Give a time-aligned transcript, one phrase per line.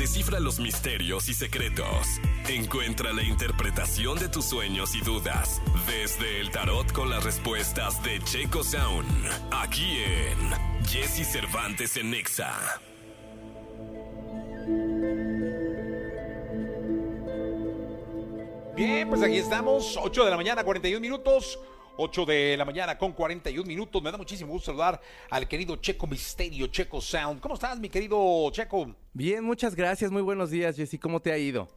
[0.00, 2.06] descifra los misterios y secretos.
[2.48, 8.18] Encuentra la interpretación de tus sueños y dudas desde el tarot con las respuestas de
[8.20, 9.06] Checo Sound.
[9.50, 12.80] Aquí en Jesse Cervantes en Nexa.
[18.74, 21.58] Bien, pues aquí estamos, 8 de la mañana, 41 minutos.
[22.02, 24.02] 8 de la mañana con 41 minutos.
[24.02, 27.40] Me da muchísimo gusto saludar al querido Checo Misterio, Checo Sound.
[27.40, 28.94] ¿Cómo estás, mi querido Checo?
[29.12, 30.10] Bien, muchas gracias.
[30.10, 30.96] Muy buenos días, Jessy.
[30.98, 31.68] ¿Cómo te ha ido?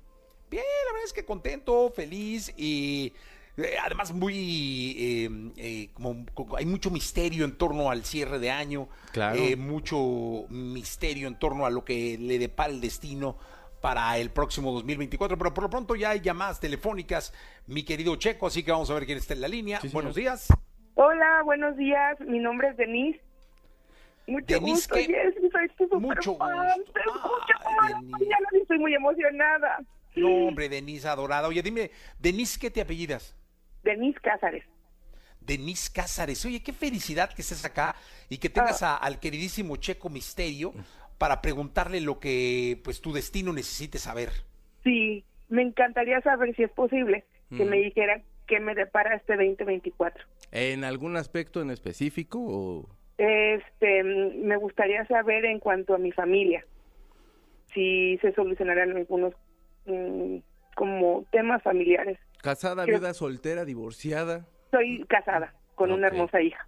[0.49, 3.11] Bien, la verdad es que contento, feliz y
[3.57, 8.49] eh, además muy eh, eh, como, como hay mucho misterio en torno al cierre de
[8.49, 9.38] año, Claro.
[9.38, 13.35] eh, mucho misterio en torno a lo que le depara el destino
[13.83, 17.33] para el próximo 2024, pero por lo pronto ya hay llamadas telefónicas,
[17.67, 19.81] mi querido Checo, así que vamos a ver quién está en la línea.
[19.81, 19.89] Sí.
[19.89, 20.47] Buenos días.
[20.95, 22.17] Hola, buenos días.
[22.21, 23.19] Mi nombre es Denise.
[24.25, 25.03] Mucho Denise, gusto, ¿qué?
[25.07, 25.49] Jessy.
[25.77, 26.49] Soy tu Mucho fan.
[26.77, 26.93] gusto.
[26.95, 28.11] Ay, todas las Denise.
[28.11, 29.79] mañanas y estoy muy emocionada.
[30.15, 31.49] No, hombre, Denise adorada.
[31.49, 33.36] Oye, dime, Denise, ¿qué te apellidas?
[33.83, 34.63] Denise Cázares.
[35.41, 36.45] Denise Cázares.
[36.45, 37.97] Oye, qué felicidad que estés acá
[38.30, 38.93] y que tengas Ah.
[38.95, 40.73] a- al queridísimo Checo Misterio
[41.17, 44.30] para preguntarle lo que pues tu destino necesite saber.
[44.83, 47.70] Sí, me encantaría saber si es posible que Mm.
[47.70, 50.23] me dijeran qué me depara este 2024.
[50.52, 52.89] ¿En algún aspecto en específico o...?
[53.17, 56.66] Este, mm, me gustaría saber en cuanto a mi familia,
[57.73, 59.33] si se solucionarán algunos
[59.86, 60.38] mm,
[60.75, 62.17] como temas familiares.
[62.42, 64.48] Casada, Creo- viuda, soltera, divorciada.
[64.72, 66.67] Soy casada con una hermosa hija.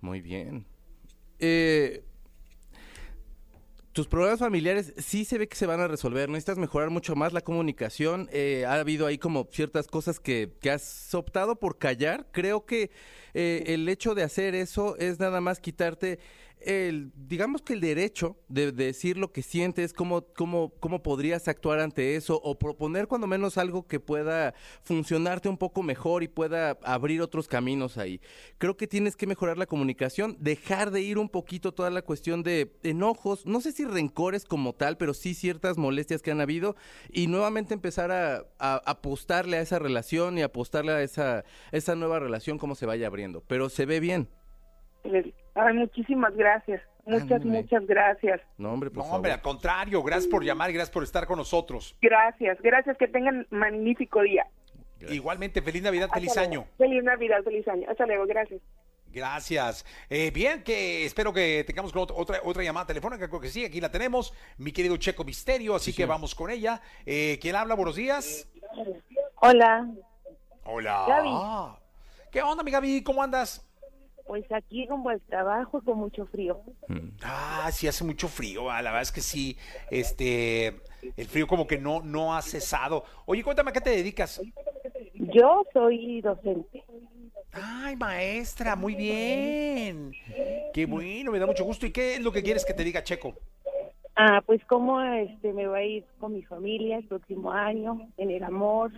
[0.00, 0.64] Muy bien.
[1.38, 2.02] Eh,
[3.92, 6.28] tus problemas familiares sí se ve que se van a resolver.
[6.28, 8.28] Necesitas mejorar mucho más la comunicación.
[8.32, 12.26] Eh, ha habido ahí como ciertas cosas que, que has optado por callar.
[12.32, 12.90] Creo que
[13.34, 16.18] eh, el hecho de hacer eso es nada más quitarte
[16.66, 21.48] el, digamos que el derecho de, de decir lo que sientes, cómo, cómo, cómo podrías
[21.48, 26.28] actuar ante eso, o proponer cuando menos algo que pueda funcionarte un poco mejor y
[26.28, 28.20] pueda abrir otros caminos ahí.
[28.58, 32.42] Creo que tienes que mejorar la comunicación, dejar de ir un poquito toda la cuestión
[32.42, 36.76] de enojos, no sé si rencores como tal, pero sí ciertas molestias que han habido,
[37.10, 42.18] y nuevamente empezar a, a apostarle a esa relación y apostarle a esa, esa nueva
[42.18, 43.42] relación, cómo se vaya abriendo.
[43.46, 44.28] Pero se ve bien.
[45.04, 46.80] Les- Ay, muchísimas gracias.
[47.04, 47.62] Muchas, Ándale.
[47.62, 48.40] muchas gracias.
[48.58, 51.36] No, hombre, por No, hombre, al contrario, gracias por llamar y gracias por estar con
[51.38, 51.96] nosotros.
[52.00, 52.96] Gracias, gracias.
[52.96, 54.46] Que tengan magnífico día.
[54.98, 55.16] Gracias.
[55.16, 56.64] Igualmente, feliz Navidad, feliz año.
[56.78, 57.88] Feliz Navidad, feliz año.
[57.90, 58.60] Hasta luego, gracias.
[59.12, 59.84] Gracias.
[60.08, 63.90] Eh, bien, que espero que tengamos otra, otra llamada telefónica, creo que sí, aquí la
[63.90, 66.80] tenemos, mi querido Checo Misterio, así Sí, que vamos con ella.
[67.04, 67.74] Eh, ¿Quién habla?
[67.74, 68.48] Buenos días.
[69.40, 69.86] Hola,
[70.64, 71.04] Hola.
[71.08, 71.78] Gaby.
[72.30, 73.02] ¿Qué onda, mi Gaby?
[73.02, 73.68] ¿Cómo andas?
[74.32, 76.62] Pues aquí rumbo al trabajo con mucho frío.
[76.88, 77.08] Mm.
[77.22, 79.58] Ah, sí hace mucho frío, ah, la verdad es que sí,
[79.90, 80.68] este,
[81.18, 83.04] el frío como que no, no ha cesado.
[83.26, 84.40] Oye, cuéntame, ¿a qué te dedicas?
[85.12, 86.82] Yo soy docente.
[87.52, 90.14] Ay, maestra, muy bien.
[90.72, 91.84] Qué bueno, me da mucho gusto.
[91.84, 93.34] ¿Y qué es lo que quieres que te diga, Checo?
[94.16, 98.30] Ah, pues cómo este me va a ir con mi familia el próximo año, en
[98.30, 98.92] el amor,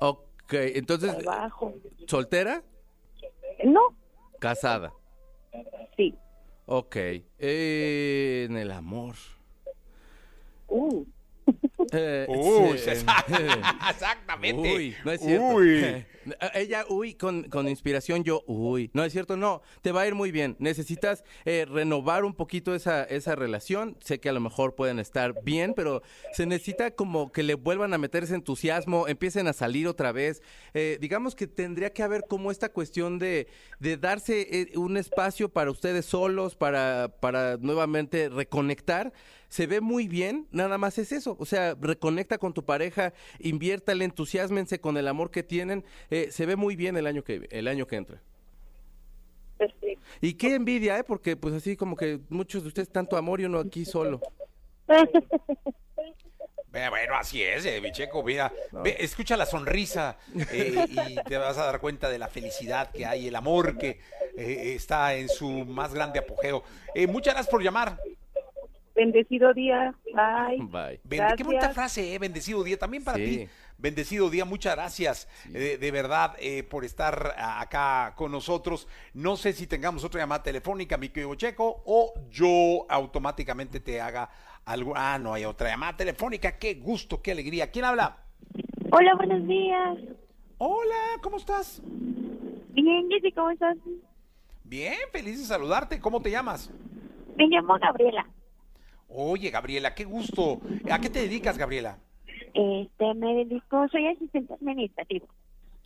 [0.00, 1.72] Ok, entonces, trabajo.
[2.08, 2.64] ¿soltera?
[3.64, 3.94] No,
[4.40, 4.92] Casada.
[5.96, 6.14] sí.
[6.66, 6.96] Ok.
[6.96, 9.14] Eh, en el amor.
[10.68, 11.04] Uh,
[11.92, 12.90] Eh, Uy, sí,
[13.90, 14.74] exactamente.
[14.74, 15.46] Uy, no es cierto.
[15.46, 16.04] Uy.
[16.54, 18.90] Ella, uy, con, con inspiración, yo, uy.
[18.92, 19.62] No es cierto, no.
[19.80, 20.56] Te va a ir muy bien.
[20.58, 23.96] Necesitas eh, renovar un poquito esa, esa relación.
[24.00, 26.02] Sé que a lo mejor pueden estar bien, pero
[26.32, 30.42] se necesita como que le vuelvan a meter ese entusiasmo, empiecen a salir otra vez.
[30.74, 33.48] Eh, digamos que tendría que haber como esta cuestión de,
[33.78, 39.12] de darse eh, un espacio para ustedes solos, para, para nuevamente reconectar.
[39.50, 41.36] Se ve muy bien, nada más es eso.
[41.38, 45.84] O sea, reconecta con tu pareja, inviértale, entusiasmense con el amor que tienen.
[46.08, 48.22] Eh, se ve muy bien el año que, el año que entra.
[49.58, 50.02] perfecto.
[50.22, 51.04] Y qué envidia, ¿eh?
[51.04, 54.20] Porque pues así como que muchos de ustedes tanto amor y uno aquí solo.
[56.70, 57.82] Bueno, así es, eh,
[58.24, 60.16] mira, ve, escucha la sonrisa
[60.52, 63.98] eh, y te vas a dar cuenta de la felicidad que hay, el amor que
[64.36, 66.62] eh, está en su más grande apogeo.
[66.94, 67.98] Eh, muchas gracias por llamar.
[69.00, 69.94] Bendecido día.
[70.12, 70.58] Bye.
[71.08, 71.34] Bye.
[71.34, 72.78] Qué bonita frase, eh, bendecido día.
[72.78, 73.24] También para Sí.
[73.24, 73.48] ti,
[73.78, 74.44] bendecido día.
[74.44, 78.86] Muchas gracias eh, de verdad eh, por estar acá con nosotros.
[79.14, 84.28] No sé si tengamos otra llamada telefónica, mi querido Checo, o yo automáticamente te haga
[84.66, 84.92] algo.
[84.94, 86.58] Ah, no hay otra llamada telefónica.
[86.58, 87.70] Qué gusto, qué alegría.
[87.70, 88.18] ¿Quién habla?
[88.92, 89.96] Hola, buenos días.
[90.58, 91.80] Hola, ¿cómo estás?
[92.74, 93.78] Bien, Jessy, ¿cómo estás?
[94.62, 95.98] Bien, feliz de saludarte.
[96.00, 96.70] ¿Cómo te llamas?
[97.36, 98.26] Me llamo Gabriela.
[99.10, 100.60] Oye, Gabriela, qué gusto.
[100.90, 101.98] ¿A qué te dedicas, Gabriela?
[102.54, 105.26] Este, me dedico, soy asistente administrativo.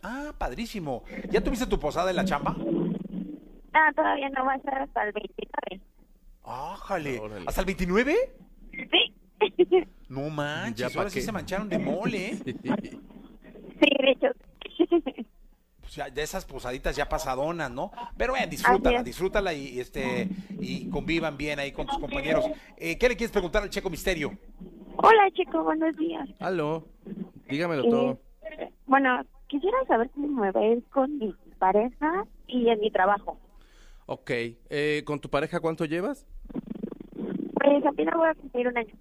[0.03, 1.03] Ah, padrísimo.
[1.31, 2.55] ¿Ya tuviste tu posada en la chamba?
[3.73, 5.81] Ah, todavía no va a ser hasta el 29.
[6.43, 7.19] Ájale.
[7.19, 7.45] Órale.
[7.47, 8.15] ¿Hasta el 29?
[8.71, 9.85] Sí.
[10.07, 11.25] No manches, Ya ahora sí qué.
[11.25, 12.39] se mancharon de mole, ¿eh?
[15.95, 17.91] sí, de esas posaditas ya pasadonas, ¿no?
[18.17, 19.05] Pero bueno, disfrútala, Así es.
[19.05, 22.45] disfrútala y este y convivan bien ahí con tus compañeros.
[22.77, 24.31] Eh, ¿Qué le quieres preguntar al Checo Misterio?
[24.97, 26.27] Hola, chico, buenos días.
[26.39, 26.85] Aló,
[27.49, 28.19] dígamelo todo.
[28.43, 32.91] Eh, bueno, quisiera saber cómo me va a ir con mi pareja y en mi
[32.91, 33.37] trabajo.
[34.07, 34.31] Ok,
[34.69, 36.25] eh, ¿con tu pareja cuánto llevas?
[37.53, 38.93] Pues apenas voy a cumplir un año.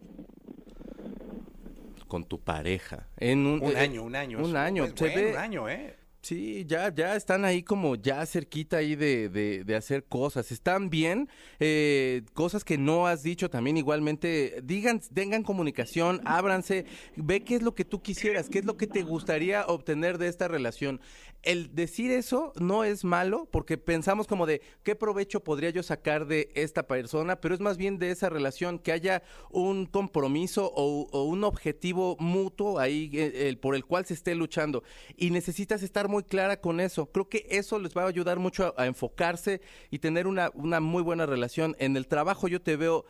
[2.09, 3.07] Con tu pareja.
[3.19, 4.39] En un, Un eh, año, un año.
[4.39, 4.85] Un año.
[4.85, 5.97] pues, se bueno, ve, un año, ¿eh?
[6.25, 10.53] Sí, ya, ya están ahí como ya cerquita ahí de, de, hacer cosas.
[10.53, 11.29] Están bien,
[11.61, 14.63] eh, cosas que no has dicho también igualmente.
[14.65, 16.87] Digan, tengan comunicación, ábranse,
[17.17, 20.29] ve qué es lo que tú quisieras, qué es lo que te gustaría obtener de
[20.29, 20.99] esta relación.
[21.45, 26.27] El decir eso no es malo porque pensamos como de qué provecho podría yo sacar
[26.27, 31.25] de esta persona, pero es más bien de esa relación, que haya un compromiso o,
[31.25, 34.85] un objetivo mutuo ahí eh, por el cual se esté luchando.
[35.19, 37.07] Y necesitas estar muy clara con eso.
[37.07, 41.03] Creo que eso les va a ayudar mucho a, enfocarse y tener una, una muy
[41.03, 41.75] buena relación.
[41.79, 43.05] En el trabajo yo te veo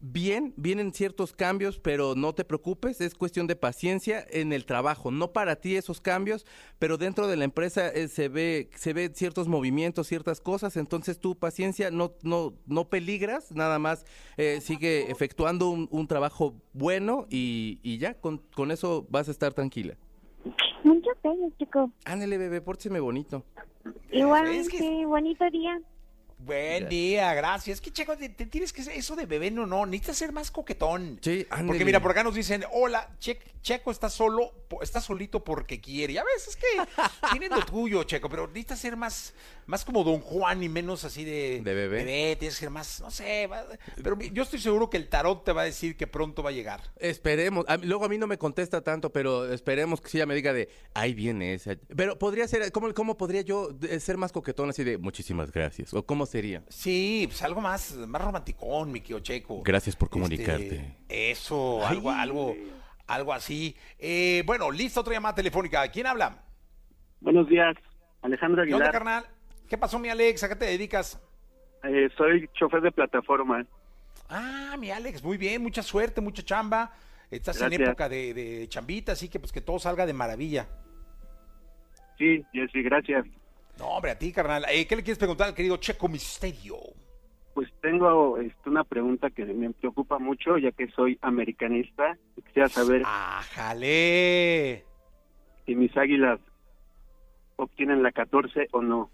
[0.00, 5.10] bien, vienen ciertos cambios, pero no te preocupes, es cuestión de paciencia en el trabajo,
[5.10, 6.46] no para ti esos cambios,
[6.78, 11.18] pero dentro de la empresa eh, se ve se ve ciertos movimientos, ciertas cosas, entonces
[11.18, 14.06] tu paciencia no no no peligras, nada más
[14.38, 19.32] eh, sigue efectuando un, un trabajo bueno y, y ya con, con eso vas a
[19.32, 19.96] estar tranquila.
[20.94, 21.90] Muchas gracias, chico.
[22.04, 23.44] Ándale, bebé, pórtese bonito.
[24.10, 25.80] Igualmente, Es que- bonito día.
[26.44, 27.76] Buen día, gracias.
[27.76, 30.50] Es que, Checo, te, te tienes que eso de bebé, no, no, necesitas ser más
[30.50, 31.18] coquetón.
[31.22, 31.46] Sí.
[31.66, 36.14] Porque mira, por acá nos dicen, hola, Che- Checo está solo, está solito porque quiere.
[36.14, 36.66] Ya ves, es que
[37.32, 39.34] tienes lo tuyo, Checo, pero necesitas ser más,
[39.66, 41.60] más como Don Juan y menos así de...
[41.62, 42.36] De bebé.
[42.38, 43.66] tienes que ser más, no sé, va-
[44.02, 46.52] pero yo estoy seguro que el tarot te va a decir que pronto va a
[46.54, 46.80] llegar.
[46.98, 47.66] Esperemos.
[47.68, 50.52] A luego a mí no me contesta tanto, pero esperemos que sí ella me diga
[50.54, 51.76] de, ahí viene esa.
[51.94, 55.92] Pero podría ser, ¿cómo, cómo podría yo ser más coquetón así de, muchísimas gracias?
[55.92, 56.62] ¿O cómo sería?
[56.68, 59.62] Sí, pues algo más, más romanticón, mi Checo.
[59.62, 60.96] Gracias por Este, comunicarte.
[61.08, 62.54] eso, algo, algo,
[63.06, 63.76] algo así.
[63.98, 65.86] Eh, bueno, listo, otra llamada telefónica.
[65.88, 66.42] ¿Quién habla?
[67.20, 67.76] Buenos días,
[68.22, 68.92] Alejandro ¿Qué onda, Aguilar.
[68.92, 69.24] carnal?
[69.68, 70.42] ¿Qué pasó, mi Alex?
[70.44, 71.20] ¿A qué te dedicas?
[71.84, 73.66] Eh, soy chofer de plataforma.
[74.28, 76.92] Ah, mi Alex, muy bien, mucha suerte, mucha chamba.
[77.30, 80.66] Estás en época de, de chambita, así que pues que todo salga de maravilla.
[82.18, 83.24] Sí, Jessy, gracias.
[83.80, 84.66] No, hombre, a ti, carnal.
[84.68, 86.76] Eh, ¿Qué le quieres preguntar al querido Checo Misterio?
[87.54, 92.18] Pues tengo este, una pregunta que me preocupa mucho, ya que soy americanista.
[92.46, 94.84] Quisiera saber ¡Ájale!
[95.64, 96.38] si mis águilas
[97.56, 99.10] obtienen la 14 o no.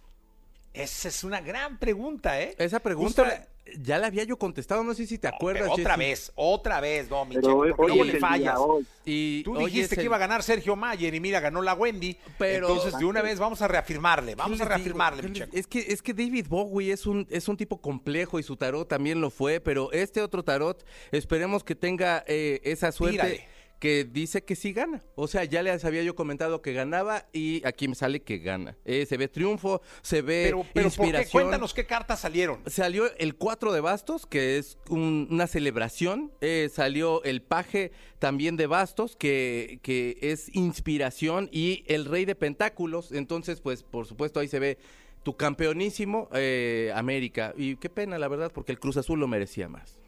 [0.75, 2.57] Esa es una gran pregunta, ¿eh?
[2.59, 3.47] Esa pregunta
[3.81, 5.65] ya la había yo contestado, no sé si te acuerdas.
[5.65, 8.19] Pero otra vez, otra vez, no, mi Pero Checo, hoy, porque hoy luego es le
[8.19, 8.57] día, fallas.
[8.59, 8.87] hoy.
[9.05, 12.17] Y Tú dijiste que iba a ganar Sergio Mayer y mira, ganó la Wendy.
[12.39, 15.33] Pero- Entonces, de una vez vamos a reafirmarle, ¿Qué vamos a reafirmarle, digo?
[15.33, 15.57] mi ¿Qué les- Checo.
[15.59, 18.89] Es que, es que David Bowie es un, es un tipo complejo y su tarot
[18.89, 23.49] también lo fue, pero este otro tarot, esperemos que tenga eh, esa suerte Tírale.
[23.79, 25.03] Que dice que sí gana.
[25.17, 28.77] O sea, ya les había yo comentado que ganaba y aquí me sale que gana.
[28.85, 30.87] Eh, se ve triunfo, se ve Pero, pero ¿por qué?
[31.03, 31.31] inspiración.
[31.43, 32.61] Cuéntanos qué cartas salieron.
[32.67, 36.33] Salió el 4 de bastos, que es un- una celebración.
[36.41, 41.49] Eh, salió el paje también de bastos, que, que es inspiración.
[41.53, 43.13] Y el rey de pentáculos.
[43.13, 44.79] Entonces, pues, por supuesto, ahí se ve
[45.23, 47.53] tu campeonísimo eh, América.
[47.57, 49.99] Y qué pena, la verdad, porque el Cruz Azul lo merecía más.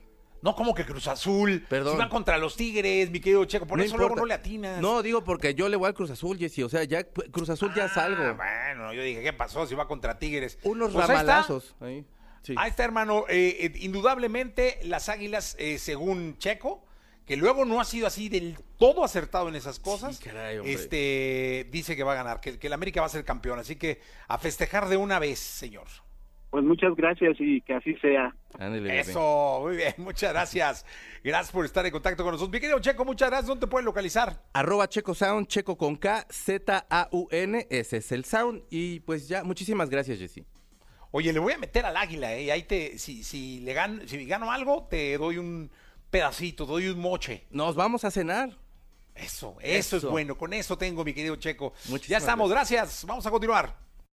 [0.43, 1.65] No, como que Cruz Azul.
[1.69, 1.95] Perdón.
[1.95, 3.67] Si van contra los Tigres, mi querido Checo.
[3.67, 4.21] Por No eso luego importa.
[4.23, 4.81] no le atinas.
[4.81, 6.63] No, digo porque yo le voy al Cruz Azul, Jessy.
[6.63, 8.35] O sea, ya Cruz Azul ya Ah, algo.
[8.37, 10.59] Bueno, yo dije, ¿qué pasó si va contra Tigres?
[10.63, 11.23] Unos Pues ahí está.
[11.25, 11.75] ramalazos.
[11.81, 12.05] ahí.
[12.43, 12.55] Sí.
[12.57, 13.25] Ahí está, hermano.
[13.29, 16.85] Eh, eh, indudablemente, las águilas, eh, según Checo,
[17.27, 21.69] que luego no ha sido así del todo acertado en esas cosas, Sí, caray, este
[21.71, 23.59] dice que va a ganar, que, que el América va a ser campeón.
[23.59, 25.89] Así que a festejar de una vez, señor.
[26.51, 28.35] Pues muchas gracias y que así sea.
[28.59, 30.87] Eso, muy bien, muchas gracias.
[31.23, 32.53] Gracias por estar en contacto con nosotros.
[32.53, 33.49] Mi querido Checo, muchas gracias.
[33.49, 34.43] ¿Dónde te pueden localizar?
[34.55, 38.63] Arroba Checo Sound, Checo con K, Z-A-U-N, ese es el sound.
[38.71, 40.47] Y pues ya, muchísimas gracias, Jessy.
[41.11, 42.45] Oye, le voy a meter al águila, ¿eh?
[42.45, 45.71] Y ahí te, si, si le gano, si gano algo, te doy un
[46.11, 47.47] pedacito, doy un moche.
[47.51, 48.57] Nos vamos a cenar.
[49.15, 50.39] Eso, eso, es bueno.
[50.39, 51.73] Con eso tengo, mi querido Checo.
[51.89, 53.05] Muchísimas ya estamos, gracias.
[53.07, 53.88] Vamos a continuar.